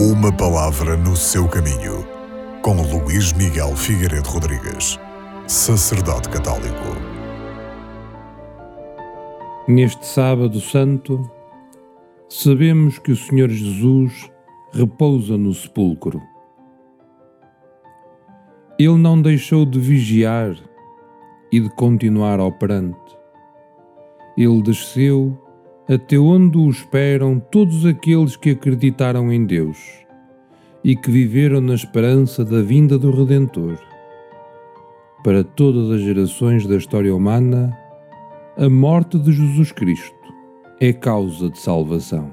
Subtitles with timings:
[0.00, 2.06] Uma palavra no seu caminho,
[2.62, 4.96] com Luís Miguel Figueiredo Rodrigues,
[5.48, 6.84] sacerdote católico.
[9.66, 11.28] Neste Sábado Santo,
[12.28, 14.30] sabemos que o Senhor Jesus
[14.72, 16.22] repousa no sepulcro.
[18.78, 20.54] Ele não deixou de vigiar
[21.50, 23.18] e de continuar operante.
[24.36, 25.36] Ele desceu
[25.88, 29.78] até onde o esperam todos aqueles que acreditaram em Deus
[30.84, 33.78] e que viveram na esperança da vinda do Redentor.
[35.24, 37.74] Para todas as gerações da história humana,
[38.56, 40.14] a morte de Jesus Cristo
[40.78, 42.32] é causa de salvação.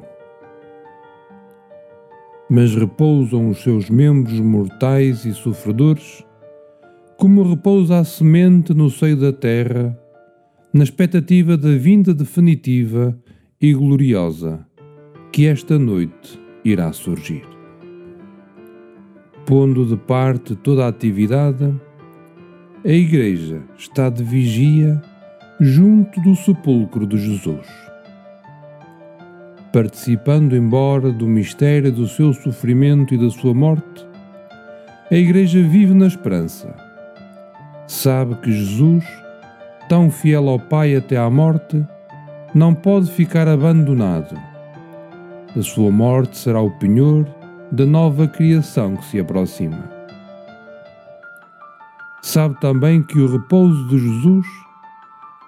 [2.50, 6.24] Mas repousam os seus membros mortais e sofredores,
[7.18, 9.98] como repousa a semente no seio da terra,
[10.74, 13.18] na expectativa da vinda definitiva
[13.66, 14.64] e gloriosa
[15.32, 17.44] que esta noite irá surgir.
[19.44, 21.74] Pondo de parte toda a atividade,
[22.86, 25.02] a Igreja está de vigia
[25.60, 27.68] junto do sepulcro de Jesus.
[29.74, 34.06] Participando, embora, do mistério do seu sofrimento e da sua morte,
[35.10, 36.76] a Igreja vive na esperança.
[37.88, 39.04] Sabe que Jesus,
[39.90, 41.84] tão fiel ao Pai até à morte,
[42.56, 44.34] não pode ficar abandonado.
[45.58, 47.28] A sua morte será o penhor
[47.70, 49.92] da nova criação que se aproxima.
[52.22, 54.48] Sabe também que o repouso de Jesus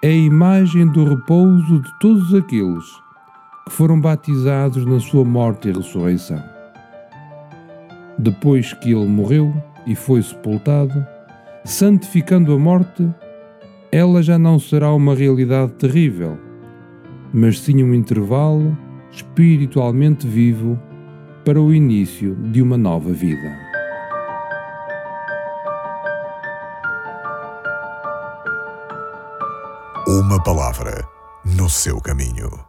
[0.03, 2.83] é a imagem do repouso de todos aqueles
[3.65, 6.43] que foram batizados na sua morte e ressurreição.
[8.19, 9.53] Depois que ele morreu
[9.85, 11.07] e foi sepultado,
[11.63, 13.09] santificando a morte,
[13.93, 16.46] ela já não será uma realidade terrível
[17.37, 18.75] mas sim um intervalo
[19.11, 20.77] espiritualmente vivo
[21.45, 23.55] para o início de uma nova vida.
[30.07, 31.07] Uma palavra
[31.45, 32.66] no seu caminho.